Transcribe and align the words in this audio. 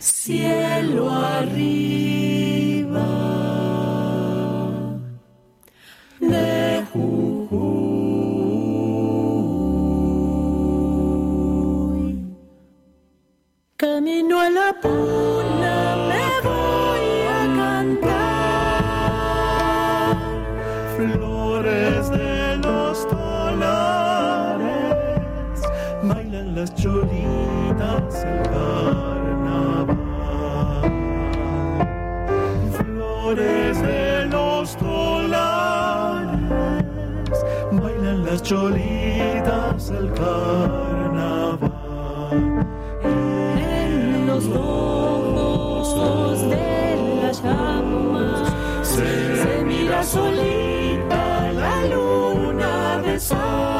cielo 0.00 1.10
arriba 1.10 2.19
cholitas 38.50 39.90
el 39.90 40.12
carnaval. 40.12 41.70
En 43.04 44.26
los 44.26 44.44
ojos 44.48 46.40
de 46.50 47.20
las 47.22 47.40
llamas 47.44 48.52
se, 48.82 49.64
mira 49.64 50.02
solita 50.02 51.52
la 51.52 51.84
luna 51.94 53.00
de 53.02 53.20
sal 53.20 53.79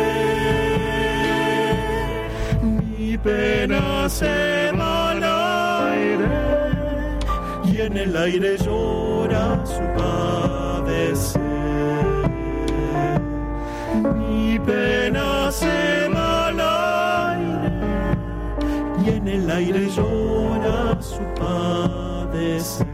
Mi 2.63 3.17
pena 3.17 4.09
se 4.09 4.71
va 4.77 5.11
al 5.11 5.23
aire 5.93 6.27
y 7.65 7.81
en 7.81 7.97
el 7.97 8.17
aire 8.17 8.57
llora 8.57 9.65
su 9.65 9.81
padecer. 9.97 11.39
Mi 14.17 14.59
pena 14.59 15.51
se 15.51 16.09
va 16.13 16.47
aire 17.31 17.71
y 19.05 19.09
en 19.09 19.27
el 19.27 19.49
aire 19.49 19.87
llora 19.95 21.01
su 21.01 21.21
padecer. 21.39 22.88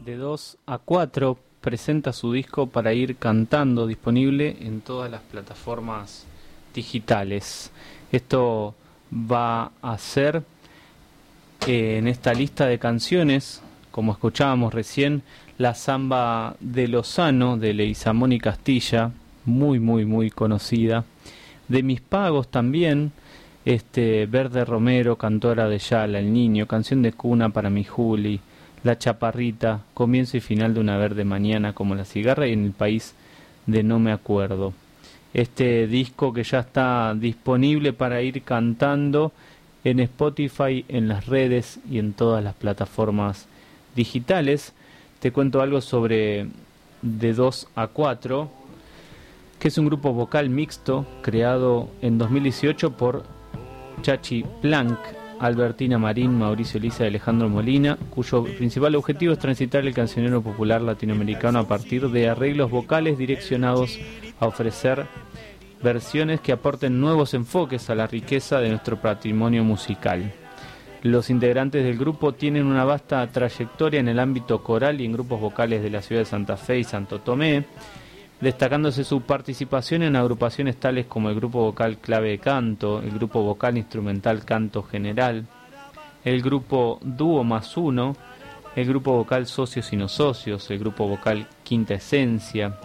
De 0.04 0.16
2 0.16 0.58
a 0.66 0.78
4 0.78 1.38
presenta 1.60 2.12
su 2.12 2.32
disco 2.32 2.66
para 2.66 2.92
ir 2.94 3.14
cantando 3.16 3.86
disponible 3.86 4.56
en 4.60 4.80
todas 4.80 5.08
las 5.08 5.20
plataformas 5.20 6.26
digitales. 6.74 7.70
Esto 8.10 8.74
va 9.12 9.70
a 9.80 9.96
ser 9.96 10.42
eh, 11.66 11.98
en 11.98 12.08
esta 12.08 12.34
lista 12.34 12.66
de 12.66 12.80
canciones, 12.80 13.62
como 13.92 14.10
escuchábamos 14.12 14.74
recién, 14.74 15.22
la 15.58 15.74
samba 15.74 16.56
de 16.58 16.88
Lozano 16.88 17.56
de 17.56 17.72
Leizamón 17.72 18.32
y 18.32 18.40
Castilla, 18.40 19.12
muy 19.44 19.78
muy 19.78 20.04
muy 20.04 20.30
conocida. 20.30 21.04
De 21.70 21.84
mis 21.84 22.00
pagos 22.00 22.48
también, 22.48 23.12
este 23.64 24.26
Verde 24.26 24.64
Romero, 24.64 25.14
Cantora 25.14 25.68
de 25.68 25.78
Yala, 25.78 26.18
El 26.18 26.32
Niño, 26.32 26.66
Canción 26.66 27.00
de 27.00 27.12
Cuna 27.12 27.50
para 27.50 27.70
mi 27.70 27.84
Juli, 27.84 28.40
La 28.82 28.98
Chaparrita, 28.98 29.82
Comienzo 29.94 30.36
y 30.36 30.40
Final 30.40 30.74
de 30.74 30.80
una 30.80 30.96
Verde 30.96 31.24
Mañana 31.24 31.72
como 31.72 31.94
la 31.94 32.04
cigarra 32.04 32.48
y 32.48 32.54
en 32.54 32.64
el 32.64 32.72
país 32.72 33.14
de 33.66 33.84
No 33.84 34.00
Me 34.00 34.10
Acuerdo. 34.10 34.72
Este 35.32 35.86
disco 35.86 36.32
que 36.32 36.42
ya 36.42 36.58
está 36.58 37.14
disponible 37.16 37.92
para 37.92 38.20
ir 38.20 38.42
cantando 38.42 39.30
en 39.84 40.00
Spotify, 40.00 40.84
en 40.88 41.06
las 41.06 41.26
redes 41.26 41.78
y 41.88 42.00
en 42.00 42.14
todas 42.14 42.42
las 42.42 42.54
plataformas 42.54 43.46
digitales. 43.94 44.72
Te 45.20 45.30
cuento 45.30 45.60
algo 45.60 45.80
sobre 45.80 46.48
De 47.00 47.32
2 47.32 47.68
a 47.76 47.86
4, 47.86 48.59
que 49.60 49.68
es 49.68 49.76
un 49.76 49.86
grupo 49.86 50.14
vocal 50.14 50.48
mixto 50.48 51.06
creado 51.20 51.90
en 52.00 52.16
2018 52.16 52.96
por 52.96 53.24
Chachi 54.00 54.42
Planck, 54.62 54.98
Albertina 55.38 55.98
Marín, 55.98 56.38
Mauricio 56.38 56.78
Elisa 56.78 57.04
y 57.04 57.08
Alejandro 57.08 57.50
Molina, 57.50 57.98
cuyo 58.08 58.42
principal 58.44 58.96
objetivo 58.96 59.34
es 59.34 59.38
transitar 59.38 59.86
el 59.86 59.92
cancionero 59.92 60.40
popular 60.40 60.80
latinoamericano 60.80 61.58
a 61.58 61.68
partir 61.68 62.08
de 62.08 62.30
arreglos 62.30 62.70
vocales 62.70 63.18
direccionados 63.18 63.98
a 64.40 64.46
ofrecer 64.46 65.06
versiones 65.82 66.40
que 66.40 66.52
aporten 66.52 66.98
nuevos 66.98 67.34
enfoques 67.34 67.90
a 67.90 67.94
la 67.94 68.06
riqueza 68.06 68.60
de 68.60 68.70
nuestro 68.70 68.98
patrimonio 69.00 69.62
musical. 69.62 70.32
Los 71.02 71.28
integrantes 71.28 71.84
del 71.84 71.98
grupo 71.98 72.32
tienen 72.32 72.64
una 72.64 72.84
vasta 72.84 73.26
trayectoria 73.26 74.00
en 74.00 74.08
el 74.08 74.18
ámbito 74.18 74.62
coral 74.62 75.02
y 75.02 75.04
en 75.04 75.12
grupos 75.12 75.38
vocales 75.38 75.82
de 75.82 75.90
la 75.90 76.00
ciudad 76.00 76.22
de 76.22 76.26
Santa 76.26 76.56
Fe 76.56 76.78
y 76.78 76.84
Santo 76.84 77.20
Tomé, 77.20 77.64
destacándose 78.40 79.04
su 79.04 79.20
participación 79.22 80.02
en 80.02 80.16
agrupaciones 80.16 80.76
tales 80.76 81.06
como 81.06 81.28
el 81.28 81.36
grupo 81.36 81.60
vocal 81.60 81.98
clave 81.98 82.30
de 82.30 82.38
canto, 82.38 83.00
el 83.00 83.10
grupo 83.10 83.42
vocal 83.42 83.76
instrumental 83.76 84.44
canto 84.44 84.82
general, 84.82 85.46
el 86.24 86.42
grupo 86.42 86.98
dúo 87.02 87.44
más 87.44 87.76
uno, 87.76 88.16
el 88.74 88.86
grupo 88.86 89.12
vocal 89.12 89.46
socios 89.46 89.92
y 89.92 89.96
no 89.96 90.08
socios, 90.08 90.70
el 90.70 90.78
grupo 90.78 91.06
vocal 91.06 91.46
quinta 91.62 91.94
esencia, 91.94 92.78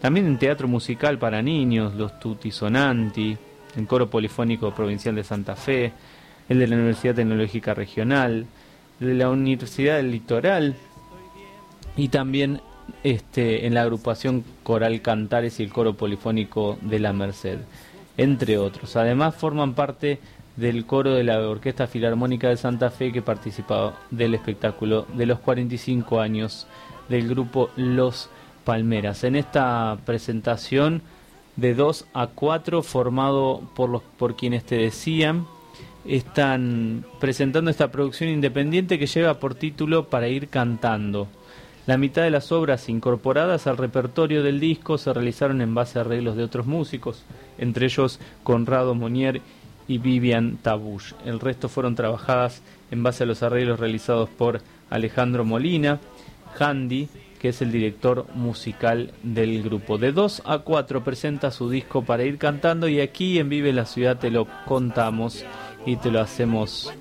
también 0.00 0.26
en 0.26 0.38
teatro 0.38 0.68
musical 0.68 1.18
para 1.18 1.40
niños, 1.40 1.94
los 1.94 2.18
Tutti 2.18 2.50
Sonanti, 2.50 3.36
el 3.76 3.86
coro 3.86 4.10
polifónico 4.10 4.74
provincial 4.74 5.14
de 5.14 5.24
Santa 5.24 5.54
Fe, 5.54 5.92
el 6.48 6.58
de 6.58 6.66
la 6.66 6.76
Universidad 6.76 7.14
Tecnológica 7.14 7.72
Regional, 7.72 8.46
el 9.00 9.06
de 9.06 9.14
la 9.14 9.30
Universidad 9.30 9.96
del 9.96 10.10
Litoral 10.10 10.74
y 11.96 12.08
también 12.08 12.60
este, 13.02 13.66
en 13.66 13.74
la 13.74 13.82
agrupación 13.82 14.44
Coral 14.62 15.02
Cantares 15.02 15.58
y 15.60 15.64
el 15.64 15.72
coro 15.72 15.94
polifónico 15.94 16.78
de 16.82 16.98
la 16.98 17.12
Merced, 17.12 17.58
entre 18.16 18.58
otros. 18.58 18.96
Además 18.96 19.34
forman 19.34 19.74
parte 19.74 20.20
del 20.56 20.84
coro 20.84 21.14
de 21.14 21.24
la 21.24 21.40
Orquesta 21.40 21.86
Filarmónica 21.86 22.48
de 22.48 22.56
Santa 22.56 22.90
Fe 22.90 23.12
que 23.12 23.22
participaba 23.22 23.98
del 24.10 24.34
espectáculo 24.34 25.06
de 25.14 25.26
los 25.26 25.38
45 25.40 26.20
años 26.20 26.66
del 27.08 27.28
grupo 27.28 27.70
Los 27.76 28.28
Palmeras. 28.64 29.24
En 29.24 29.36
esta 29.36 29.98
presentación 30.04 31.02
de 31.56 31.74
2 31.74 32.06
a 32.14 32.28
4 32.28 32.82
formado 32.82 33.62
por 33.74 33.90
los 33.90 34.02
por 34.18 34.36
quienes 34.36 34.64
te 34.64 34.76
decían 34.76 35.46
están 36.06 37.04
presentando 37.20 37.70
esta 37.70 37.90
producción 37.92 38.30
independiente 38.30 38.98
que 38.98 39.06
lleva 39.06 39.34
por 39.34 39.54
título 39.54 40.08
Para 40.08 40.28
ir 40.28 40.48
cantando. 40.48 41.28
La 41.86 41.96
mitad 41.96 42.22
de 42.22 42.30
las 42.30 42.52
obras 42.52 42.88
incorporadas 42.88 43.66
al 43.66 43.76
repertorio 43.76 44.44
del 44.44 44.60
disco 44.60 44.98
se 44.98 45.12
realizaron 45.12 45.60
en 45.60 45.74
base 45.74 45.98
a 45.98 46.02
arreglos 46.02 46.36
de 46.36 46.44
otros 46.44 46.66
músicos, 46.66 47.24
entre 47.58 47.86
ellos 47.86 48.20
Conrado 48.44 48.94
Monier 48.94 49.42
y 49.88 49.98
Vivian 49.98 50.58
Tabush. 50.58 51.12
El 51.24 51.40
resto 51.40 51.68
fueron 51.68 51.96
trabajadas 51.96 52.62
en 52.92 53.02
base 53.02 53.24
a 53.24 53.26
los 53.26 53.42
arreglos 53.42 53.80
realizados 53.80 54.28
por 54.30 54.60
Alejandro 54.90 55.44
Molina, 55.44 55.98
Handy, 56.56 57.08
que 57.40 57.48
es 57.48 57.60
el 57.62 57.72
director 57.72 58.26
musical 58.34 59.10
del 59.24 59.64
grupo. 59.64 59.98
De 59.98 60.12
2 60.12 60.42
a 60.44 60.58
4 60.60 61.02
presenta 61.02 61.50
su 61.50 61.68
disco 61.68 62.04
para 62.04 62.22
ir 62.22 62.38
cantando 62.38 62.86
y 62.86 63.00
aquí 63.00 63.40
en 63.40 63.48
Vive 63.48 63.72
la 63.72 63.86
Ciudad 63.86 64.18
te 64.18 64.30
lo 64.30 64.46
contamos 64.66 65.44
y 65.84 65.96
te 65.96 66.12
lo 66.12 66.20
hacemos 66.20 66.92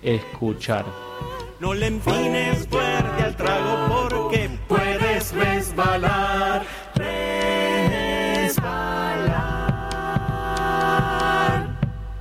escuchar. 0.00 0.86
No 1.58 1.74
le 1.74 1.90
fuerte 1.90 2.87
trago 3.34 3.88
porque 3.88 4.50
puedes 4.66 5.32
resbalar, 5.32 6.64
resbalar. 6.94 7.38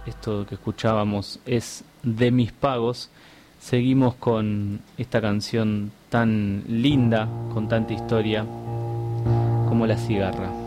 Esto 0.06 0.46
que 0.46 0.56
escuchábamos 0.56 1.40
es 1.46 1.84
de 2.04 2.32
mis 2.32 2.52
pagos. 2.52 3.10
Seguimos 3.60 4.16
con 4.16 4.82
esta 4.98 5.22
canción 5.22 5.92
tan 6.10 6.64
linda, 6.68 7.28
con 7.54 7.68
tanta 7.68 7.94
historia, 7.94 8.46
como 9.68 9.86
La 9.88 9.98
cigarra. 9.98 10.67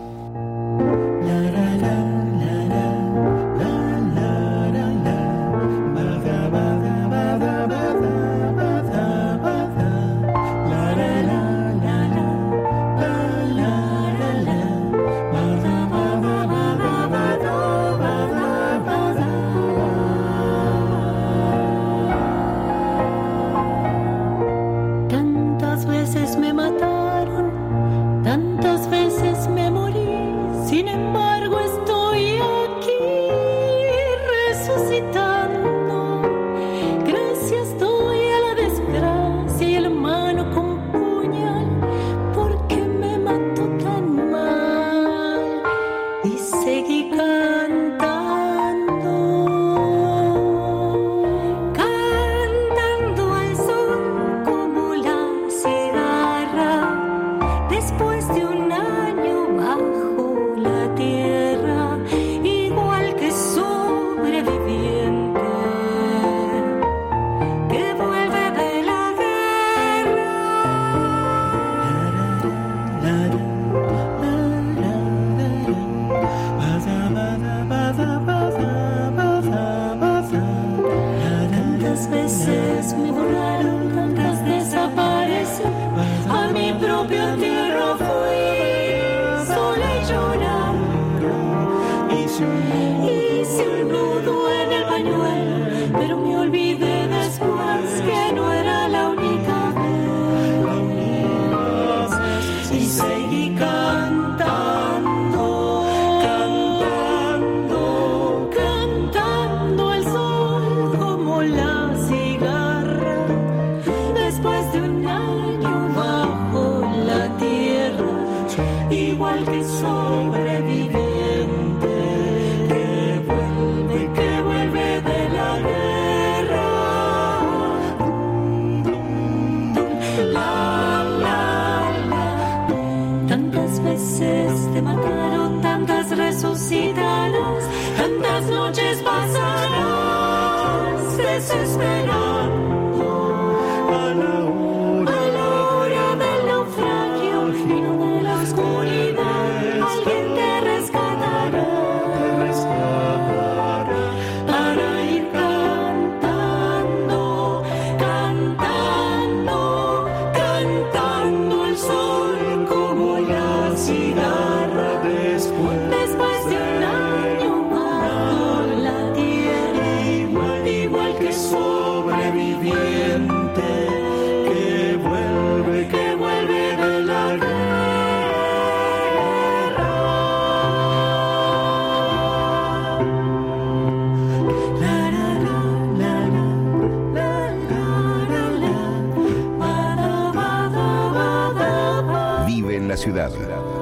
Ciudad. 192.97 193.31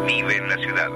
Vive 0.06 0.36
en 0.36 0.48
la 0.48 0.56
ciudad. 0.56 0.88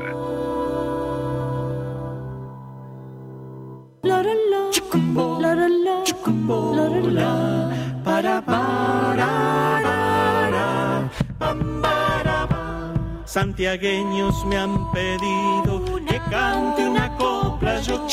Santiagueños 13.33 14.45
me 14.45 14.59
han 14.59 14.93
pedido 14.93 15.83
que 16.07 16.21
cante 16.31 16.87
una 16.87 17.17
copla 17.17 17.81
yo. 17.81 18.07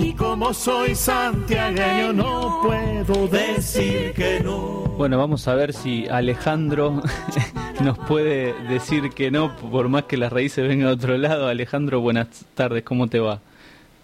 Y 0.00 0.12
como 0.14 0.52
soy 0.52 0.96
santiagueño 0.96 2.12
no 2.12 2.60
puedo 2.62 3.28
decir 3.28 4.12
que 4.14 4.40
no. 4.40 4.88
Bueno, 4.98 5.16
vamos 5.16 5.46
a 5.46 5.54
ver 5.54 5.72
si 5.72 6.08
Alejandro 6.08 7.02
nos 7.82 7.98
puede 7.98 8.54
decir 8.64 9.10
que 9.10 9.30
no, 9.30 9.56
por 9.56 9.88
más 9.88 10.04
que 10.04 10.16
las 10.16 10.32
raíces 10.32 10.66
vengan 10.66 10.88
a 10.88 10.92
otro 10.92 11.16
lado. 11.16 11.48
Alejandro, 11.48 12.00
buenas 12.00 12.46
tardes, 12.54 12.82
¿cómo 12.82 13.08
te 13.08 13.20
va? 13.20 13.40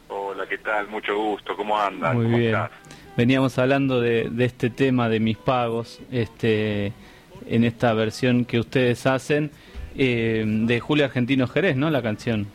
Hola, 0.08 0.46
¿qué 0.48 0.58
tal? 0.58 0.88
Mucho 0.88 1.16
gusto, 1.16 1.56
¿cómo 1.56 1.78
andas? 1.78 2.14
Muy 2.14 2.26
bien. 2.26 2.56
Veníamos 3.16 3.58
hablando 3.58 4.00
de, 4.00 4.28
de, 4.30 4.44
este 4.44 4.70
tema 4.70 5.08
de 5.08 5.20
mis 5.20 5.36
pagos, 5.36 6.00
este, 6.10 6.92
en 7.46 7.64
esta 7.64 7.92
versión 7.94 8.44
que 8.44 8.58
ustedes 8.58 9.06
hacen 9.06 9.50
eh, 9.96 10.44
de 10.46 10.80
Julio 10.80 11.04
Argentino 11.04 11.46
Jerez, 11.46 11.76
¿no? 11.76 11.90
La 11.90 12.02
canción. 12.02 12.46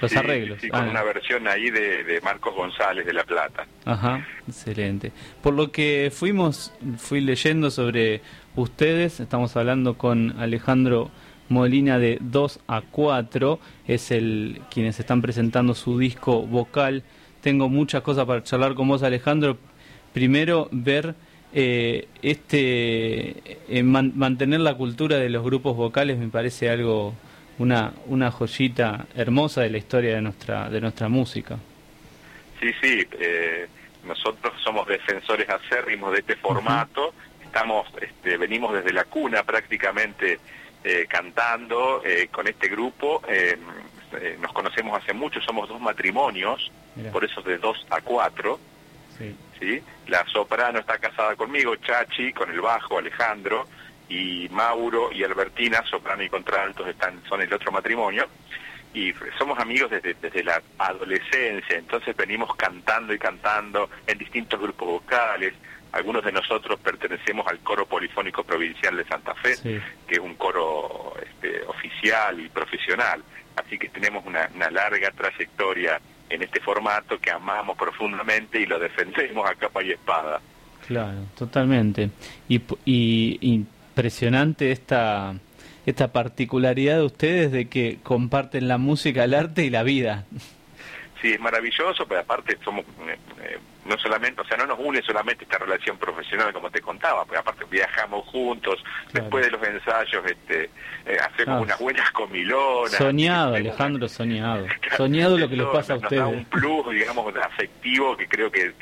Los 0.00 0.16
arreglos. 0.16 0.58
Sí, 0.60 0.68
con 0.68 0.84
ah. 0.84 0.90
una 0.90 1.02
versión 1.02 1.46
ahí 1.48 1.70
de, 1.70 2.20
Marcos 2.22 2.54
González 2.54 3.06
de 3.06 3.12
La 3.12 3.24
Plata. 3.24 3.66
Ajá, 3.84 4.26
excelente. 4.46 5.12
Por 5.42 5.54
lo 5.54 5.70
que 5.70 6.10
fuimos, 6.14 6.72
fui 6.98 7.20
leyendo 7.20 7.70
sobre 7.70 8.20
ustedes, 8.56 9.20
estamos 9.20 9.56
hablando 9.56 9.96
con 9.96 10.38
Alejandro 10.38 11.10
Molina 11.48 11.98
de 11.98 12.18
2 12.20 12.60
a 12.66 12.82
4, 12.82 13.58
es 13.86 14.10
el 14.10 14.60
quienes 14.70 15.00
están 15.00 15.22
presentando 15.22 15.74
su 15.74 15.98
disco 15.98 16.42
vocal. 16.42 17.02
Tengo 17.40 17.68
muchas 17.68 18.02
cosas 18.02 18.26
para 18.26 18.42
charlar 18.42 18.74
con 18.74 18.88
vos, 18.88 19.02
Alejandro. 19.02 19.56
Primero, 20.12 20.68
ver 20.72 21.14
eh, 21.54 22.08
este 22.20 23.58
eh, 23.68 23.82
mantener 23.82 24.60
la 24.60 24.74
cultura 24.74 25.16
de 25.16 25.30
los 25.30 25.42
grupos 25.42 25.74
vocales 25.76 26.18
me 26.18 26.28
parece 26.28 26.68
algo 26.68 27.14
una 27.58 27.92
una 28.06 28.30
joyita 28.30 29.06
hermosa 29.14 29.62
de 29.62 29.70
la 29.70 29.78
historia 29.78 30.14
de 30.14 30.22
nuestra 30.22 30.68
de 30.68 30.80
nuestra 30.80 31.08
música. 31.08 31.58
Sí 32.60 32.70
sí 32.80 33.06
eh, 33.18 33.68
nosotros 34.04 34.54
somos 34.62 34.86
defensores 34.86 35.48
acérrimos 35.48 36.12
de 36.12 36.20
este 36.20 36.36
formato. 36.36 37.12
Estamos 37.44 37.86
este, 38.00 38.36
venimos 38.36 38.74
desde 38.74 38.92
la 38.92 39.04
cuna 39.04 39.42
prácticamente 39.42 40.38
eh, 40.84 41.06
cantando 41.08 42.02
con 42.30 42.46
este 42.46 42.68
grupo. 42.68 43.22
Nos 44.40 44.52
conocemos 44.52 45.02
hace 45.02 45.12
mucho 45.12 45.40
somos 45.42 45.68
dos 45.68 45.80
matrimonios 45.80 46.70
por 47.12 47.24
eso 47.24 47.42
de 47.42 47.58
dos 47.58 47.84
a 47.90 48.00
cuatro. 48.00 48.58
Sí. 49.58 49.82
La 50.06 50.24
soprano 50.26 50.78
está 50.78 50.98
casada 50.98 51.34
conmigo, 51.34 51.74
Chachi, 51.76 52.32
con 52.32 52.48
el 52.50 52.60
bajo, 52.60 52.98
Alejandro, 52.98 53.66
y 54.08 54.48
Mauro 54.50 55.10
y 55.12 55.22
Albertina, 55.22 55.82
soprano 55.88 56.22
y 56.22 56.28
contraltos, 56.28 56.88
están, 56.88 57.22
son 57.28 57.42
el 57.42 57.52
otro 57.52 57.70
matrimonio. 57.72 58.26
Y 58.94 59.12
somos 59.36 59.58
amigos 59.58 59.90
desde, 59.90 60.14
desde 60.14 60.42
la 60.42 60.62
adolescencia, 60.78 61.76
entonces 61.76 62.16
venimos 62.16 62.54
cantando 62.56 63.12
y 63.12 63.18
cantando 63.18 63.90
en 64.06 64.18
distintos 64.18 64.60
grupos 64.60 64.88
vocales. 64.88 65.54
Algunos 65.92 66.24
de 66.24 66.32
nosotros 66.32 66.80
pertenecemos 66.80 67.46
al 67.46 67.58
coro 67.60 67.86
polifónico 67.86 68.44
provincial 68.44 68.96
de 68.96 69.04
Santa 69.04 69.34
Fe, 69.34 69.56
que 69.62 70.14
es 70.14 70.18
un 70.18 70.34
coro 70.34 71.14
este, 71.22 71.62
oficial 71.62 72.40
y 72.40 72.48
profesional. 72.48 73.22
Así 73.56 73.78
que 73.78 73.88
tenemos 73.88 74.24
una, 74.24 74.48
una 74.54 74.70
larga 74.70 75.10
trayectoria 75.10 76.00
en 76.28 76.42
este 76.42 76.60
formato 76.60 77.18
que 77.18 77.30
amamos 77.30 77.76
profundamente 77.76 78.60
y 78.60 78.66
lo 78.66 78.78
defendemos 78.78 79.48
a 79.48 79.54
capa 79.54 79.82
y 79.82 79.92
espada. 79.92 80.40
Claro, 80.86 81.26
totalmente. 81.36 82.10
Y, 82.48 82.60
y 82.84 83.64
impresionante 83.98 84.70
esta, 84.70 85.34
esta 85.84 86.12
particularidad 86.12 86.98
de 86.98 87.04
ustedes 87.04 87.50
de 87.50 87.68
que 87.68 87.98
comparten 88.04 88.68
la 88.68 88.78
música, 88.78 89.24
el 89.24 89.34
arte 89.34 89.64
y 89.64 89.70
la 89.70 89.82
vida. 89.82 90.24
Sí, 91.20 91.32
es 91.32 91.40
maravilloso, 91.40 92.06
pero 92.06 92.20
aparte 92.20 92.56
somos 92.64 92.84
eh, 93.08 93.18
eh, 93.42 93.58
no 93.86 93.98
solamente, 93.98 94.40
o 94.40 94.44
sea, 94.44 94.56
no 94.56 94.66
nos 94.66 94.78
une 94.78 95.02
solamente 95.02 95.42
esta 95.42 95.58
relación 95.58 95.98
profesional 95.98 96.52
como 96.52 96.70
te 96.70 96.80
contaba, 96.80 97.24
porque 97.24 97.40
aparte 97.40 97.64
viajamos 97.68 98.24
juntos, 98.26 98.84
después 99.12 99.44
de 99.44 99.50
los 99.50 99.66
ensayos 99.66 100.24
este 100.26 100.70
eh, 101.04 101.18
hacemos 101.20 101.62
unas 101.62 101.80
buenas 101.80 102.08
comilonas. 102.12 102.92
Soñado, 102.92 103.56
Alejandro, 103.56 104.06
soñado. 104.08 104.64
soñado 104.96 105.36
lo 105.36 105.48
que 105.48 105.56
les 105.56 105.66
pasa 105.66 105.94
a 105.94 105.96
ustedes. 105.96 106.22
Nos 106.22 106.30
da 106.30 106.38
un 106.38 106.44
plus, 106.44 106.94
digamos, 106.94 107.34
afectivo 107.34 108.16
que 108.16 108.28
creo 108.28 108.48
que, 108.52 108.72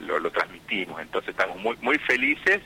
lo, 0.00 0.18
lo, 0.18 0.30
transmitimos. 0.30 1.02
Entonces 1.02 1.28
estamos 1.28 1.58
muy 1.58 1.76
muy 1.82 1.98
felices 1.98 2.62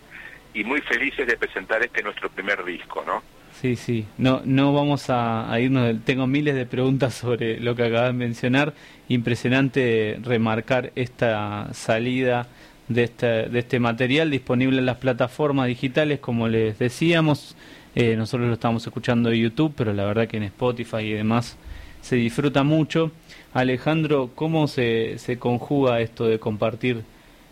y 0.54 0.64
muy 0.64 0.80
felices 0.80 1.26
de 1.26 1.36
presentar 1.36 1.82
este 1.82 2.02
nuestro 2.02 2.28
primer 2.30 2.64
disco, 2.64 3.04
¿no? 3.06 3.22
Sí, 3.60 3.74
sí, 3.74 4.06
no, 4.18 4.40
no 4.44 4.72
vamos 4.72 5.06
a, 5.08 5.52
irnos, 5.58 5.96
tengo 6.04 6.28
miles 6.28 6.54
de 6.54 6.64
preguntas 6.64 7.14
sobre 7.14 7.58
lo 7.58 7.74
que 7.74 7.84
acabas 7.84 8.08
de 8.08 8.12
mencionar, 8.12 8.72
impresionante 9.08 10.18
remarcar 10.22 10.92
esta 10.94 11.68
salida 11.72 12.46
de 12.86 13.04
este, 13.04 13.26
de 13.48 13.58
este 13.58 13.80
material 13.80 14.30
disponible 14.30 14.78
en 14.78 14.86
las 14.86 14.98
plataformas 14.98 15.66
digitales, 15.66 16.20
como 16.20 16.46
les 16.46 16.78
decíamos, 16.78 17.56
eh, 17.96 18.14
nosotros 18.16 18.46
lo 18.46 18.54
estamos 18.54 18.86
escuchando 18.86 19.30
en 19.30 19.42
YouTube, 19.42 19.74
pero 19.76 19.92
la 19.92 20.04
verdad 20.04 20.28
que 20.28 20.36
en 20.36 20.44
Spotify 20.44 20.98
y 20.98 21.12
demás 21.14 21.56
se 22.00 22.14
disfruta 22.14 22.62
mucho. 22.62 23.10
Alejandro, 23.52 24.30
¿cómo 24.36 24.68
se, 24.68 25.18
se 25.18 25.38
conjuga 25.38 26.00
esto 26.00 26.26
de 26.26 26.38
compartir 26.38 27.02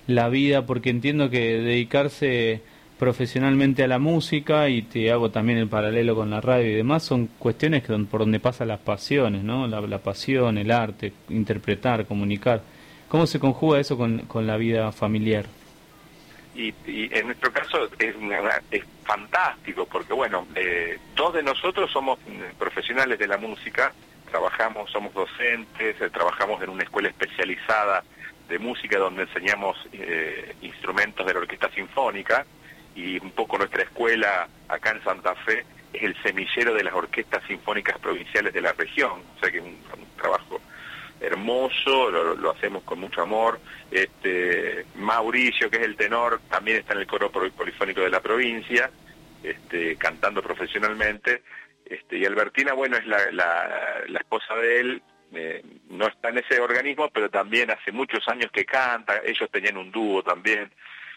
la 0.07 0.29
vida? 0.29 0.67
Porque 0.67 0.91
entiendo 0.91 1.31
que 1.31 1.61
dedicarse 1.61 2.63
profesionalmente 2.99 3.85
a 3.85 3.89
la 3.89 3.99
música 3.99 4.69
y 4.69 4.83
te 4.83 5.11
hago 5.11 5.31
también 5.31 5.59
el 5.59 5.69
paralelo 5.69 6.15
con 6.15 6.31
la 6.31 6.41
radio 6.41 6.71
y 6.71 6.75
demás, 6.75 7.03
son 7.03 7.27
cuestiones 7.39 7.83
que 7.83 7.93
por 8.11 8.21
donde 8.21 8.41
pasan 8.41 8.69
las 8.69 8.81
pasiones, 8.81 9.43
¿no? 9.45 9.67
La, 9.67 9.99
pasión, 9.99 10.59
el 10.59 10.71
arte, 10.71 11.13
interpretar, 11.29 12.07
comunicar. 12.07 12.63
¿Cómo 13.09 13.27
se 13.27 13.39
conjuga 13.39 13.81
eso 13.81 13.97
con, 13.97 14.21
con 14.21 14.47
la 14.47 14.57
vida 14.57 14.91
familiar? 14.93 15.47
Y, 16.55 16.75
en 16.87 17.27
nuestro 17.27 17.53
caso 17.53 17.85
es, 17.99 18.15
es 18.71 18.85
fantástico 19.05 19.87
porque, 19.87 20.15
bueno, 20.15 20.47
eh, 20.55 20.99
dos 21.15 21.35
de 21.35 21.43
nosotros 21.43 21.91
somos 21.91 22.19
profesionales 22.59 23.19
de 23.19 23.29
la 23.29 23.37
música, 23.37 23.93
trabajamos, 24.31 24.91
somos 24.91 25.13
docentes, 25.13 26.01
eh, 26.01 26.11
trabajamos 26.11 26.63
en 26.63 26.71
una 26.71 26.83
escuela 26.83 27.09
especializada 27.09 28.03
de 28.49 28.59
música 28.59 28.99
donde 28.99 29.23
enseñamos 29.23 29.77
eh, 29.93 30.55
instrumentos 30.63 31.27
de 31.27 31.35
la 31.35 31.41
orquesta 31.41 31.71
sinfónica, 31.71 32.47
y 32.97 33.19
un 33.19 33.31
poco 33.31 33.59
nuestra 33.59 33.83
escuela 33.83 34.49
acá 34.69 34.91
en 34.91 35.05
Santa 35.05 35.35
Fe 35.35 35.65
es 35.93 36.03
el 36.03 36.21
semillero 36.23 36.75
de 36.75 36.83
las 36.83 36.95
orquestas 36.95 37.45
sinfónicas 37.47 37.99
provinciales 37.99 38.53
de 38.53 38.63
la 38.63 38.73
región, 38.73 39.23
o 39.37 39.41
sea 39.41 39.51
que 39.53 39.59
es 39.59 39.65
un, 39.65 39.77
trabajo 40.17 40.61
hermoso, 41.21 42.11
lo, 42.11 42.51
hacemos 42.51 42.83
con 42.83 42.99
mucho 42.99 43.23
amor. 43.23 43.61
Este, 43.91 44.87
Mauricio, 44.97 45.71
que 45.71 45.77
es 45.77 45.83
el 45.83 45.97
tenor, 45.97 46.41
también 46.51 46.79
está 46.79 46.95
en 46.95 47.01
el 47.01 47.07
coro 47.07 47.31
polifónico 47.31 48.01
de 48.01 48.11
la 48.11 48.21
provincia, 48.21 48.91
este, 49.43 49.97
cantando 49.97 50.43
profesionalmente. 50.43 51.43
Este, 51.85 52.19
y 52.19 52.25
Albertina, 52.25 52.73
bueno, 52.73 52.97
es 52.97 53.07
la, 53.07 53.31
la, 53.31 54.19
esposa 54.19 54.55
de 54.57 54.81
él, 54.81 55.03
eh, 55.33 55.63
no 55.91 56.07
está 56.07 56.31
en 56.31 56.39
ese 56.39 56.61
organismo, 56.61 57.11
pero 57.11 57.29
también 57.29 57.71
hace 57.71 57.93
muchos 57.93 58.27
años 58.29 58.51
que 58.51 58.65
canta, 58.65 59.21
ellos 59.25 59.51
tenían 59.51 59.77
un 59.77 59.91
dúo 59.91 60.23
también 60.23 60.71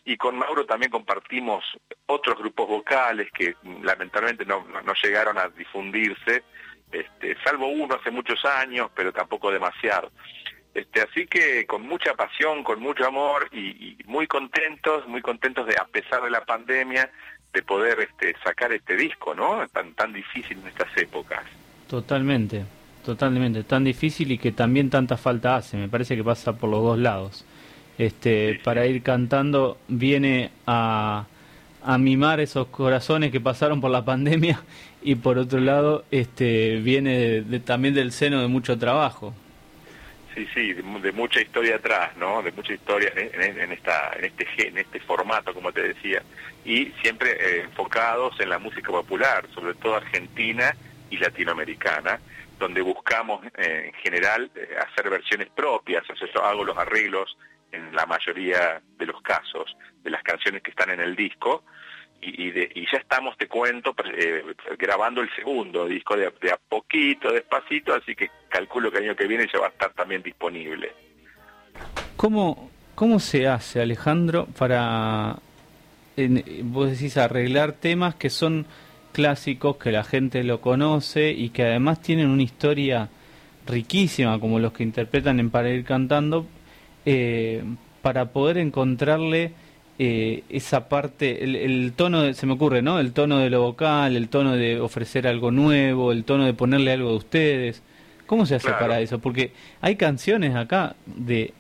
y 0.06 0.18
con 0.18 0.38
Mauro 0.38 0.66
también 0.66 0.92
compartimos 0.92 1.64
otros 2.06 2.38
grupos 2.38 2.68
vocales 2.68 3.30
que 3.32 3.56
lamentablemente 3.84 4.46
no, 4.46 4.66
no, 4.86 4.94
llegaron 5.02 5.38
a 5.38 5.50
difundirse, 5.50 6.44
este, 6.92 7.38
salvo 7.44 7.68
uno 7.68 7.96
hace 7.96 8.12
muchos 8.12 8.44
años, 8.46 8.90
pero 8.96 9.12
tampoco 9.12 9.52
demasiado. 9.52 10.12
Este, 10.74 11.02
así 11.02 11.28
que 11.28 11.66
con 11.66 11.82
mucha 11.82 12.14
pasión, 12.14 12.64
con 12.64 12.80
mucho 12.80 13.06
amor 13.06 13.50
y, 13.52 13.98
muy 14.06 14.28
contentos, 14.28 15.08
muy 15.08 15.22
contentos 15.22 15.68
de, 15.68 15.76
a 15.76 15.86
pesar 15.86 16.24
de 16.24 16.30
la 16.30 16.46
pandemia, 16.46 17.12
de 17.54 17.62
poder 17.64 18.00
este, 18.00 18.36
sacar 18.44 18.72
este 18.72 18.96
disco, 18.96 19.34
¿no? 19.34 19.68
Tan, 19.70 19.94
tan 19.94 20.14
difícil 20.14 20.60
en 20.60 20.68
estas 20.68 20.96
épocas. 20.98 21.44
Totalmente, 21.88 22.66
totalmente, 23.04 23.64
tan 23.64 23.84
difícil 23.84 24.32
y 24.32 24.38
que 24.38 24.52
también 24.52 24.90
tanta 24.90 25.18
falta 25.18 25.56
hace, 25.56 25.78
me 25.78 25.90
parece 25.90 26.16
que 26.16 26.24
pasa 26.24 26.54
por 26.58 26.70
los 26.70 26.84
dos 26.84 27.00
lados 27.00 27.46
este, 28.00 28.60
para 28.64 28.88
ir 28.88 29.04
cantando, 29.04 29.78
viene 29.90 30.52
a, 30.66 31.28
a 31.84 31.98
mimar 31.98 32.40
esos 32.40 32.68
corazones 32.68 33.30
que 33.32 33.42
pasaron 33.42 33.82
por 33.82 33.92
la 33.92 34.06
pandemia 34.06 34.62
y 35.04 35.16
por 35.16 35.38
otro 35.38 35.60
lado 35.60 36.06
este, 36.10 36.78
viene 36.78 37.44
también 37.66 37.94
del 37.94 38.12
seno 38.12 38.42
de 38.42 38.48
mucho 38.48 38.80
trabajo. 38.80 39.36
Sí, 40.34 40.48
sí, 40.54 40.74
de, 40.74 41.12
mucha 41.12 41.42
historia 41.42 41.76
atrás, 41.76 42.16
¿no? 42.16 42.42
De 42.42 42.54
mucha 42.54 42.74
historia 42.74 43.12
en, 43.16 43.72
esta, 43.74 44.14
en 44.18 44.26
este 44.26 44.68
en 44.68 44.78
este 44.78 45.00
formato, 45.02 45.54
como 45.54 45.74
te 45.74 45.82
decía, 45.82 46.24
y 46.64 46.86
siempre 47.02 47.32
eh, 47.32 47.62
enfocados 47.64 48.40
en 48.40 48.50
la 48.50 48.60
música 48.60 48.92
popular, 48.92 49.46
sobre 49.54 49.74
todo 49.74 49.96
argentina 49.96 50.74
y 51.10 51.18
latinoamericana, 51.18 52.20
donde 52.58 52.82
buscamos 52.82 53.46
eh, 53.58 53.86
en 53.88 53.94
general 54.02 54.50
eh, 54.56 54.76
hacer 54.80 55.10
versiones 55.10 55.50
propias, 55.50 56.10
o 56.10 56.16
sea, 56.16 56.28
yo 56.34 56.46
hago 56.46 56.64
los 56.64 56.78
arreglos 56.78 57.36
en 57.72 57.96
la 57.96 58.06
mayoría 58.06 58.82
de 58.98 59.06
los 59.06 59.22
casos 59.22 59.76
de 60.04 60.10
las 60.10 60.24
canciones 60.24 60.62
que 60.62 60.72
están 60.72 60.90
en 60.90 61.02
el 61.02 61.16
disco, 61.16 61.64
y, 62.22 62.86
ya 62.92 62.98
estamos, 62.98 63.38
te 63.38 63.48
cuento, 63.48 63.96
eh, 64.18 64.44
grabando 64.78 65.22
el 65.22 65.34
segundo 65.36 65.88
disco 65.88 66.18
de, 66.18 66.28
a 66.28 66.58
poquito, 66.58 67.32
despacito, 67.32 67.94
así 67.94 68.16
que 68.16 68.30
calculo 68.50 68.92
que 68.92 68.98
el 68.98 69.06
año 69.06 69.16
que 69.16 69.28
viene 69.28 69.48
ya 69.52 69.60
va 69.60 69.68
a 69.68 69.70
estar 69.70 69.94
también 69.94 70.22
disponible. 70.22 70.92
¿Cómo, 72.18 72.70
cómo 72.96 73.20
se 73.20 73.48
hace, 73.48 73.82
Alejandro, 73.82 74.48
para, 74.58 75.38
vos 76.64 76.92
decís, 76.92 77.16
arreglar 77.18 77.74
temas 77.74 78.16
que 78.16 78.30
son 78.30 78.66
clásicos, 79.14 79.78
que 79.78 79.92
la 79.92 80.04
gente 80.04 80.44
lo 80.44 80.60
conoce 80.60 81.32
y 81.32 81.50
que 81.50 81.64
además 81.64 82.02
tienen 82.02 82.28
una 82.28 82.44
historia 82.44 83.10
riquísima, 83.66 84.40
como 84.40 84.60
los 84.60 84.74
que 84.74 84.84
interpretan 84.84 85.40
en 85.40 85.50
Para 85.52 85.70
ir 85.70 85.86
cantando, 85.86 86.48
eh, 87.06 87.64
para 88.02 88.26
poder 88.32 88.58
encontrarle 88.58 89.54
eh, 90.02 90.44
esa 90.50 90.88
parte, 90.88 91.44
el, 91.44 91.92
tono, 91.94 92.34
se 92.34 92.46
me 92.46 92.54
ocurre, 92.54 92.82
¿no? 92.82 93.00
El 93.00 93.12
tono 93.12 93.40
de 93.40 93.50
lo 93.50 93.62
vocal, 93.62 94.16
el 94.16 94.30
tono 94.30 94.56
de 94.56 94.80
ofrecer 94.80 95.28
algo 95.28 95.52
nuevo, 95.52 96.12
el 96.12 96.24
tono 96.24 96.46
de 96.46 96.54
ponerle 96.54 96.94
algo 96.94 97.12
de 97.12 97.18
ustedes. 97.18 97.84
¿Cómo 98.26 98.46
se 98.46 98.56
hace 98.56 98.72
para 98.72 99.02
eso? 99.02 99.20
Porque 99.20 99.52
hay 99.82 99.96
canciones 99.96 100.56
acá 100.56 100.96
de 101.06 101.54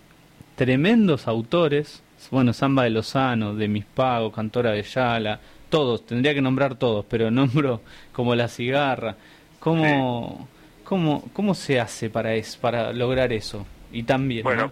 tremendos 0.55 1.27
autores, 1.27 2.03
bueno, 2.31 2.53
Samba 2.53 2.84
de 2.84 2.91
Lozano, 2.91 3.55
de 3.55 3.67
Mis 3.67 3.86
Pagos, 3.86 4.34
Cantora 4.34 4.72
de 4.72 4.84
Yala, 4.84 5.39
todos, 5.69 6.05
tendría 6.05 6.34
que 6.34 6.41
nombrar 6.41 6.75
todos, 6.75 7.05
pero 7.10 7.31
nombro 7.31 7.81
como 8.13 8.36
La 8.36 8.48
Cigarra. 8.48 9.15
¿Cómo, 9.60 10.48
cómo, 10.84 11.24
cómo 11.34 11.53
se 11.53 11.79
hace 11.79 12.10
para, 12.10 12.36
es, 12.36 12.55
para 12.55 12.93
lograr 12.93 13.34
eso? 13.34 13.65
Y 13.91 14.03
también, 14.03 14.43
bueno, 14.43 14.72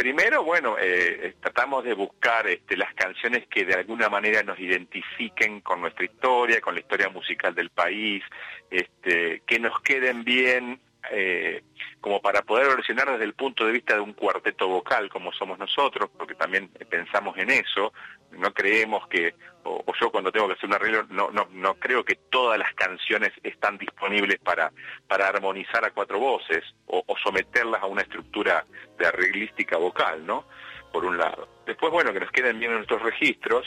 Primero, 0.00 0.42
bueno, 0.42 0.76
eh, 0.80 1.34
tratamos 1.42 1.84
de 1.84 1.92
buscar 1.92 2.46
este, 2.46 2.74
las 2.74 2.94
canciones 2.94 3.46
que 3.48 3.66
de 3.66 3.74
alguna 3.74 4.08
manera 4.08 4.42
nos 4.42 4.58
identifiquen 4.58 5.60
con 5.60 5.82
nuestra 5.82 6.06
historia, 6.06 6.58
con 6.62 6.72
la 6.72 6.80
historia 6.80 7.10
musical 7.10 7.54
del 7.54 7.68
país, 7.68 8.24
este, 8.70 9.42
que 9.46 9.58
nos 9.58 9.78
queden 9.82 10.24
bien 10.24 10.80
eh, 11.10 11.64
como 12.00 12.20
para 12.22 12.42
poder 12.42 12.68
versionar 12.68 13.10
desde 13.10 13.24
el 13.24 13.34
punto 13.34 13.66
de 13.66 13.72
vista 13.72 13.94
de 13.94 14.00
un 14.00 14.14
cuarteto 14.14 14.68
vocal 14.68 15.10
como 15.10 15.32
somos 15.32 15.58
nosotros, 15.58 16.10
porque 16.16 16.34
también 16.34 16.68
pensamos 16.88 17.36
en 17.36 17.50
eso, 17.50 17.92
no 18.32 18.52
creemos 18.54 19.06
que, 19.08 19.34
o, 19.64 19.84
yo 20.00 20.10
cuando 20.10 20.32
tengo 20.32 20.46
que 20.48 20.54
hacer 20.54 20.68
un 20.68 20.74
arreglo, 20.74 21.04
no, 21.10 21.30
no, 21.30 21.48
no 21.52 21.74
creo 21.74 22.04
que 22.04 22.16
todas 22.30 22.58
las 22.58 22.72
canciones 22.74 23.32
están 23.42 23.76
disponibles 23.76 24.38
para, 24.38 24.72
para 25.06 25.28
armonizar 25.28 25.84
a 25.84 25.90
cuatro 25.90 26.18
voces 26.18 26.64
o, 26.86 27.04
someterlas 27.22 27.82
a 27.82 27.86
una 27.86 28.02
estructura 28.02 28.64
de 28.98 29.06
arreglística 29.06 29.76
vocal, 29.76 30.24
¿no? 30.24 30.46
Por 30.92 31.04
un 31.04 31.18
lado. 31.18 31.48
Después, 31.66 31.92
bueno, 31.92 32.12
que 32.12 32.20
nos 32.20 32.30
queden 32.32 32.58
bien 32.58 32.72
nuestros 32.72 33.02
registros 33.02 33.66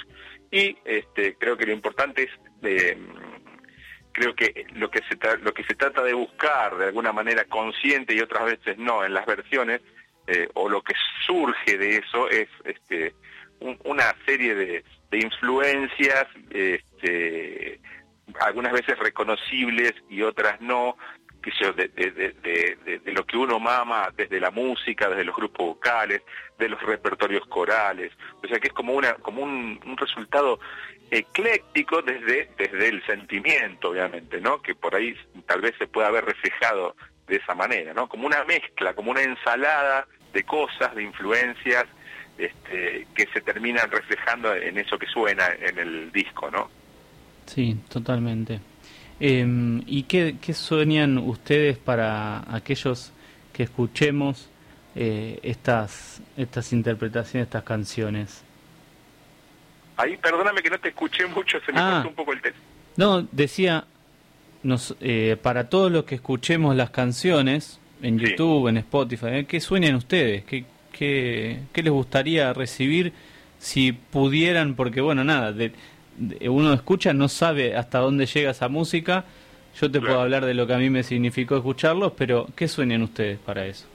y 0.51 0.75
este, 0.83 1.35
creo 1.35 1.55
que 1.55 1.65
lo 1.65 1.73
importante 1.73 2.23
es... 2.23 2.31
de 2.61 2.97
creo 4.13 4.35
que 4.35 4.65
lo 4.75 4.89
que 4.89 5.01
se 5.09 5.17
lo 5.41 5.53
que 5.53 5.63
se 5.63 5.75
trata 5.75 6.01
de 6.03 6.13
buscar 6.13 6.77
de 6.77 6.85
alguna 6.85 7.11
manera 7.11 7.43
consciente 7.45 8.13
y 8.13 8.21
otras 8.21 8.45
veces 8.45 8.77
no 8.77 9.03
en 9.03 9.13
las 9.13 9.25
versiones 9.25 9.81
eh, 10.27 10.47
o 10.53 10.69
lo 10.69 10.81
que 10.81 10.93
surge 11.25 11.77
de 11.77 11.97
eso 11.97 12.29
es 12.29 12.47
este 12.63 13.13
una 13.59 14.15
serie 14.25 14.55
de, 14.55 14.83
influencias 15.11 16.25
este, 16.49 17.79
algunas 18.41 18.73
veces 18.73 18.97
reconocibles 18.97 19.93
y 20.09 20.23
otras 20.23 20.59
no 20.59 20.97
que 21.43 21.51
de, 21.73 21.89
de, 21.89 22.99
de, 23.03 23.11
lo 23.11 23.25
que 23.25 23.37
uno 23.37 23.59
mama 23.59 24.09
desde 24.15 24.39
la 24.39 24.49
música, 24.49 25.09
desde 25.09 25.25
los 25.25 25.35
grupos 25.35 25.67
vocales, 25.67 26.21
de 26.57 26.69
los 26.69 26.81
repertorios 26.81 27.45
corales. 27.47 28.13
O 28.41 28.47
sea 28.47 28.59
que 28.59 28.69
es 28.69 28.73
como 28.73 28.93
una 28.93 29.13
como 29.15 29.43
un, 29.43 29.79
un 29.85 29.97
resultado 29.97 30.59
ecléctico 31.13 32.01
desde, 32.01 32.49
desde 32.57 32.89
el 32.89 33.05
sentimiento, 33.05 33.89
obviamente, 33.89 34.41
¿no? 34.41 34.61
Que 34.61 34.73
por 34.73 34.95
ahí 34.95 35.15
tal 35.45 35.61
vez 35.61 35.73
se 35.77 35.87
pueda 35.87 36.07
haber 36.07 36.25
reflejado 36.25 36.95
de 37.27 37.37
esa 37.37 37.53
manera, 37.53 37.93
¿no? 37.93 38.09
Como 38.09 38.25
una 38.25 38.43
mezcla, 38.43 38.93
como 38.93 39.11
una 39.11 39.21
ensalada 39.21 40.07
de 40.33 40.43
cosas, 40.43 40.95
de 40.95 41.03
influencias, 41.03 41.85
este, 42.37 43.07
que 43.15 43.27
se 43.31 43.41
terminan 43.41 43.91
reflejando 43.91 44.55
en 44.55 44.79
eso 44.79 44.97
que 44.97 45.05
suena 45.05 45.47
en 45.59 45.77
el 45.77 46.11
disco, 46.11 46.49
¿no? 46.49 46.69
Sí, 47.45 47.77
totalmente. 47.89 48.59
Em, 49.19 49.83
¿Y 49.85 50.03
qué, 50.03 50.37
qué, 50.41 50.53
sueñan 50.53 51.19
ustedes 51.19 51.77
para 51.77 52.43
aquellos 52.53 53.13
que 53.53 53.63
escuchemos 53.63 54.49
eh, 54.95 55.39
estas, 55.43 56.21
estas 56.35 56.73
interpretaciones, 56.73 57.47
estas 57.47 57.63
canciones? 57.63 58.43
Ahí, 59.97 60.17
perdóname 60.17 60.61
que 60.61 60.69
no 60.69 60.79
te 60.79 60.89
escuché 60.89 61.25
mucho, 61.27 61.59
se 61.65 61.71
me 61.71 61.79
ah. 61.79 61.91
cortó 61.95 62.09
un 62.09 62.15
poco 62.15 62.33
el 62.33 62.41
texto. 62.41 62.59
No, 62.95 63.21
decía, 63.31 63.85
nos, 64.63 64.95
eh, 65.01 65.37
para 65.41 65.69
todos 65.69 65.91
los 65.91 66.05
que 66.05 66.15
escuchemos 66.15 66.75
las 66.75 66.89
canciones 66.89 67.79
en 68.01 68.19
YouTube, 68.19 68.67
en 68.67 68.77
Spotify, 68.77 69.27
¿eh? 69.27 69.45
¿qué 69.45 69.59
sueñan 69.59 69.95
ustedes? 69.95 70.43
¿Qué, 70.45 70.65
qué, 70.91 71.59
qué 71.71 71.83
les 71.83 71.91
gustaría 71.91 72.53
recibir 72.53 73.13
si 73.59 73.93
pudieran? 73.93 74.75
Porque, 74.75 75.01
bueno, 75.01 75.23
nada, 75.23 75.51
de, 75.51 75.73
uno 76.49 76.73
escucha, 76.73 77.13
no 77.13 77.27
sabe 77.27 77.75
hasta 77.75 77.99
dónde 77.99 78.25
llega 78.25 78.51
esa 78.51 78.67
música. 78.67 79.25
Yo 79.79 79.89
te 79.89 79.99
puedo 79.99 80.19
hablar 80.19 80.45
de 80.45 80.53
lo 80.53 80.67
que 80.67 80.73
a 80.73 80.77
mí 80.77 80.89
me 80.91 81.01
significó 81.01 81.55
escucharlos, 81.55 82.13
pero 82.15 82.47
¿qué 82.55 82.67
sueñan 82.67 83.01
ustedes 83.01 83.39
para 83.39 83.65
eso? 83.65 83.87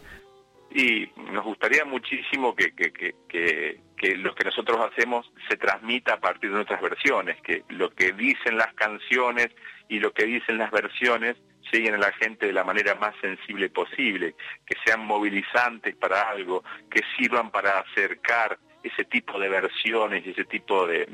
Y 0.74 1.08
nos 1.32 1.44
gustaría 1.44 1.84
muchísimo 1.84 2.54
que, 2.54 2.72
que, 2.72 2.92
que, 2.92 3.14
que, 3.28 3.80
lo 4.16 4.34
que 4.34 4.44
nosotros 4.44 4.78
hacemos 4.90 5.30
se 5.48 5.56
transmita 5.56 6.14
a 6.14 6.20
partir 6.20 6.50
de 6.50 6.56
nuestras 6.56 6.80
versiones, 6.80 7.40
que 7.42 7.64
lo 7.68 7.90
que 7.90 8.12
dicen 8.12 8.56
las 8.56 8.72
canciones 8.74 9.48
y 9.88 9.98
lo 9.98 10.12
que 10.12 10.24
dicen 10.26 10.58
las 10.58 10.70
versiones 10.70 11.37
lleguen 11.72 11.94
a 11.94 11.98
la 11.98 12.12
gente 12.12 12.46
de 12.46 12.52
la 12.52 12.64
manera 12.64 12.94
más 12.94 13.14
sensible 13.20 13.68
posible, 13.68 14.34
que 14.64 14.76
sean 14.84 15.00
movilizantes 15.04 15.94
para 15.96 16.22
algo, 16.30 16.64
que 16.90 17.02
sirvan 17.16 17.50
para 17.50 17.80
acercar 17.80 18.58
ese 18.82 19.04
tipo 19.04 19.38
de 19.38 19.48
versiones 19.48 20.26
y 20.26 20.30
ese 20.30 20.44
tipo 20.44 20.87
de, 20.87 21.08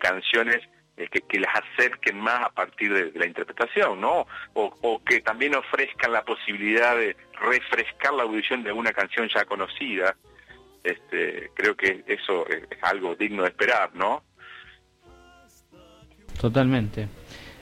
canciones 0.00 0.60
eh, 0.96 1.08
que, 1.08 1.40
las 1.40 1.54
acerquen 1.56 2.18
más 2.18 2.46
a 2.46 2.50
partir 2.50 2.92
de, 2.92 3.18
la 3.18 3.26
interpretación, 3.26 4.00
¿no? 4.00 4.26
O, 4.54 5.02
que 5.04 5.20
también 5.20 5.54
ofrezcan 5.54 6.12
la 6.12 6.24
posibilidad 6.24 6.96
de 6.96 7.16
refrescar 7.40 8.14
la 8.14 8.24
audición 8.24 8.62
de 8.62 8.72
una 8.72 8.92
canción 8.92 9.28
ya 9.28 9.44
conocida. 9.44 10.16
Este, 10.84 11.50
creo 11.54 11.76
que 11.76 12.04
eso 12.06 12.46
es 12.48 12.78
algo 12.82 13.14
digno 13.14 13.42
de 13.42 13.48
esperar, 13.48 13.94
¿no? 13.94 14.22
Totalmente. 16.40 17.08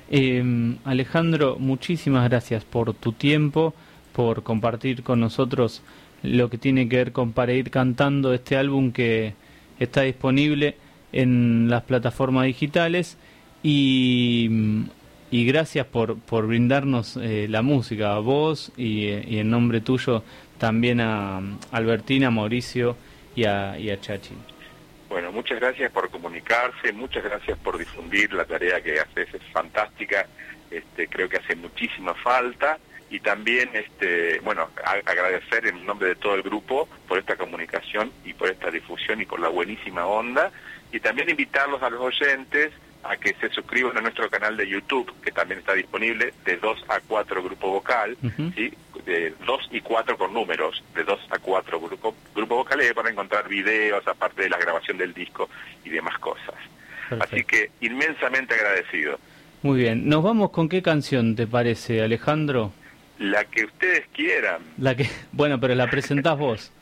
Em, 0.09 0.79
Alejandro, 0.85 1.57
muchísimas 1.59 2.29
gracias 2.29 2.65
por 2.65 2.95
tu 2.95 3.13
tiempo, 3.13 3.75
por 4.13 4.43
compartir 4.43 5.03
con 5.03 5.21
nosotros 5.21 5.83
lo 6.23 6.49
que 6.49 6.59
tiene 6.59 6.89
que 6.89 6.97
ver 6.97 7.13
con 7.13 7.33
Para 7.33 7.53
ir 7.53 7.71
cantando 7.71 8.33
este 8.33 8.57
álbum 8.57 8.93
que 8.93 9.35
está 9.79 10.03
disponible 10.03 10.77
en 11.13 11.69
las 11.69 11.83
plataformas 11.83 12.47
digitales 12.47 13.19
y, 13.63 14.49
y 15.31 15.45
gracias 15.47 15.87
por, 15.87 16.19
por 16.19 16.47
brindarnos 16.47 17.17
eh, 17.17 17.47
la 17.49 17.63
música 17.63 18.15
a 18.15 18.19
vos 18.19 18.73
y, 18.77 19.07
y, 19.07 19.39
en 19.39 19.51
nombre 19.51 19.81
tuyo 19.81 20.23
también 20.59 21.01
a 21.01 21.41
Albertina, 21.73 22.31
Mauricio 22.31 22.97
y 23.37 23.45
a, 23.45 23.79
y 23.79 23.91
a 23.91 24.01
Chachi. 24.01 24.35
Bueno, 25.09 25.31
muchas 25.31 25.61
gracias 25.61 25.93
por 25.93 26.11
comunicarse, 26.11 26.93
muchas 26.93 27.23
gracias 27.23 27.57
por 27.59 27.79
difundir 27.79 28.33
la 28.33 28.45
tarea 28.45 28.81
que 28.81 28.99
haces, 28.99 29.33
es 29.33 29.43
fantástica, 29.53 30.27
este, 30.71 31.07
creo 31.07 31.29
que 31.29 31.37
hace 31.37 31.55
muchísima 31.55 32.15
falta 32.15 32.79
y 33.09 33.21
también, 33.21 33.71
este, 33.73 34.41
bueno, 34.41 34.69
agradecer 35.05 35.67
en 35.69 35.87
nombre 35.87 36.09
de 36.09 36.15
todo 36.17 36.35
el 36.35 36.43
grupo 36.43 36.89
por 37.07 37.19
esta 37.19 37.37
comunicación 37.37 38.11
y 38.25 38.35
por 38.35 38.51
esta 38.51 38.69
difusión 38.71 39.21
y 39.21 39.27
por 39.27 39.39
la 39.39 39.49
buenísima 39.49 40.07
onda 40.07 40.51
y 40.91 40.99
también 40.99 41.31
invitarlos 41.31 41.81
a 41.83 41.91
los 41.91 42.01
oyentes 42.01 42.73
a 43.09 43.17
que 43.17 43.35
se 43.35 43.49
suscriban 43.51 43.97
a 43.97 44.01
nuestro 44.01 44.29
canal 44.29 44.57
de 44.57 44.69
YouTube, 44.69 45.13
que 45.23 45.33
también 45.33 45.61
está 45.61 45.75
disponible, 45.75 46.33
de 46.45 46.57
2 46.57 46.85
a 46.89 47.01
4 47.01 47.43
grupo 47.43 47.71
vocal, 47.71 48.17
¿sí? 48.55 48.73
de 49.05 49.35
2 49.47 49.69
y 49.73 49.81
4 49.81 50.19
con 50.19 50.33
números, 50.33 50.83
de 50.95 51.05
2 51.05 51.21
a 51.31 51.39
4 51.39 51.81
grupo, 51.81 52.15
grupo 52.35 52.57
vocales 52.57 52.93
para 52.95 53.11
encontrar 53.11 53.49
videos, 53.49 54.07
aparte 54.07 54.43
de 54.43 54.51
la 54.51 54.59
grabación 54.59 54.99
del 54.99 55.15
disco 55.15 55.49
y 55.85 55.91
demás 55.91 56.19
cosas. 56.19 56.55
Así 57.21 57.45
que 57.45 57.71
inmensamente 57.81 58.55
agradecido. 58.55 59.19
Muy 59.63 59.79
bien, 59.79 60.09
nos 60.09 60.23
vamos 60.23 60.51
con 60.51 60.69
qué 60.69 60.83
canción 60.83 61.37
te 61.37 61.47
parece, 61.47 62.03
Alejandro? 62.03 62.73
La 63.19 63.45
que 63.45 63.65
ustedes 63.65 64.07
quieran. 64.13 64.63
La 64.79 64.95
que, 64.95 65.09
bueno, 65.33 65.61
pero 65.61 65.75
la 65.75 65.89
presentás 65.89 66.37
vos. 66.37 66.73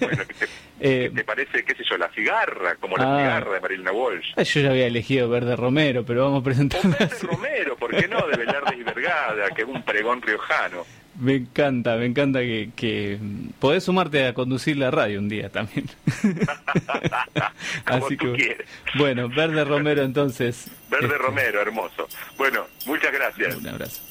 Bueno, 0.00 0.22
¿qué 0.26 0.34
te, 0.34 0.46
Eh, 0.80 1.10
qué 1.10 1.16
te 1.16 1.24
parece, 1.24 1.64
qué 1.64 1.74
sé 1.74 1.84
yo, 1.88 1.96
la 1.96 2.08
cigarra, 2.10 2.74
como 2.76 2.96
la 2.96 3.04
Ah. 3.14 3.18
cigarra 3.20 3.54
de 3.54 3.60
Marilena 3.60 3.92
Walsh? 3.92 4.34
Yo 4.36 4.60
ya 4.60 4.70
había 4.70 4.86
elegido 4.86 5.28
Verde 5.28 5.54
Romero, 5.56 6.04
pero 6.04 6.24
vamos 6.24 6.40
a 6.40 6.44
Pepe 6.44 7.04
así. 7.04 7.26
Romero, 7.26 7.76
¿por 7.76 7.90
qué 7.96 8.08
no? 8.08 8.26
De 8.26 8.36
Velarde 8.36 8.76
y 8.76 8.82
Vergada, 8.82 9.50
que 9.54 9.62
es 9.62 9.68
un 9.68 9.82
pregón 9.82 10.20
riojano. 10.22 10.84
Me 11.20 11.34
encanta, 11.34 11.96
me 11.96 12.06
encanta 12.06 12.40
que, 12.40 12.70
que 12.74 13.18
podés 13.60 13.84
sumarte 13.84 14.26
a 14.26 14.32
conducir 14.34 14.78
la 14.78 14.90
radio 14.90 15.18
un 15.18 15.28
día 15.28 15.50
también. 15.50 15.86
Como 17.86 18.08
tú 18.08 18.32
quieres. 18.34 18.66
bueno, 18.94 19.28
Verde 19.28 19.64
Romero 19.64 20.02
entonces. 20.02 20.70
Verde 20.90 21.06
este, 21.06 21.18
Romero, 21.18 21.60
hermoso. 21.60 22.08
Bueno, 22.38 22.66
muchas 22.86 23.12
gracias. 23.12 23.56
Un 23.56 23.68
abrazo. 23.68 24.02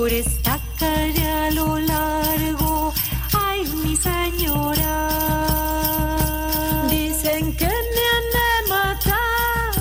Por 0.00 0.10
esta 0.10 0.58
calle 0.78 1.26
a 1.30 1.50
lo 1.50 1.78
largo, 1.78 2.90
ay 3.34 3.60
mi 3.84 3.94
señora. 3.94 4.96
Dicen 6.88 7.54
que 7.54 7.66
me 7.66 8.04
han 8.14 8.26
de 8.38 8.52
matar, 8.70 9.72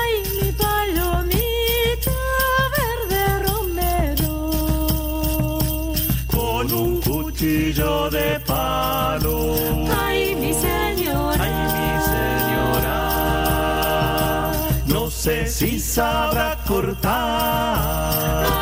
ay 0.00 0.12
mi 0.40 0.50
palomita 0.52 2.20
verde 2.74 3.22
romero. 3.46 4.32
Con 6.26 6.64
un 6.72 6.92
cuchillo 7.02 8.08
de 8.08 8.40
palo. 8.46 9.36
Ay 10.06 10.34
mi 10.36 10.54
señora. 10.54 11.44
Ay, 11.44 11.52
mi 11.76 11.90
señora. 12.14 12.98
No 14.86 15.10
sé 15.10 15.46
si 15.46 15.78
sabrá 15.78 16.56
cortar. 16.66 18.53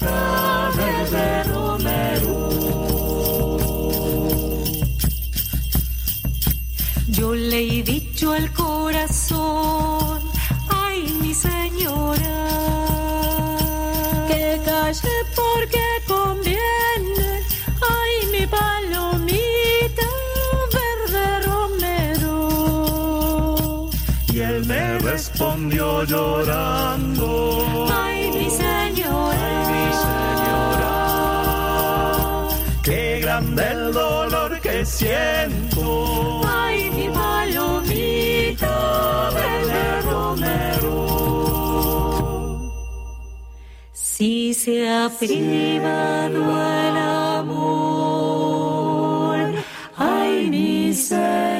Palomita 0.00 0.70
verde 0.76 1.44
romero. 1.44 2.36
Yo 7.08 7.34
le 7.34 7.78
he 7.78 7.82
dicho 7.82 8.32
al 8.32 8.52
corazón, 8.52 10.20
ay 10.68 11.02
mi 11.20 11.34
señora, 11.34 12.38
que 14.28 14.60
calle 14.64 15.16
porque 15.34 15.84
conviene, 16.06 17.42
ay 17.96 18.12
mi 18.32 18.46
palomita 18.46 20.06
verde 20.76 21.24
romero. 21.46 22.38
Y 24.32 24.38
él 24.40 24.64
me 24.66 24.98
respondió 24.98 26.04
llorando. 26.04 27.89
Qué 33.40 33.46
grande 33.46 33.70
el 33.70 33.92
dolor 33.92 34.60
que 34.60 34.84
siento. 34.84 36.40
Ay, 36.46 36.90
mi 36.90 37.08
palomita 37.08 38.74
verde 39.34 40.02
romero. 40.02 40.96
Si 43.92 44.52
se 44.54 44.88
ha 44.88 45.08
privado 45.18 46.40
el 46.86 46.96
amor, 47.38 48.28
ay, 49.96 50.48
mi 50.50 50.92
señora. 50.92 51.59